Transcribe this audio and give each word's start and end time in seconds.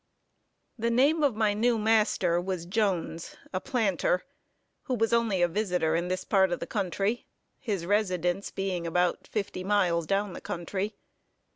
The 0.79 0.89
name 0.89 1.21
of 1.21 1.35
my 1.35 1.53
new 1.53 1.77
master 1.77 2.41
was 2.41 2.65
Jones, 2.65 3.35
a 3.53 3.61
planter, 3.61 4.23
who 4.85 4.95
was 4.95 5.13
only 5.13 5.43
a 5.43 5.47
visiter 5.47 5.95
in 5.95 6.07
this 6.07 6.23
part 6.25 6.51
of 6.51 6.59
the 6.59 6.65
country; 6.65 7.27
his 7.59 7.85
residence 7.85 8.49
being 8.49 8.87
about 8.87 9.27
fifty 9.27 9.63
miles 9.63 10.07
down 10.07 10.33
the 10.33 10.41
country. 10.41 10.95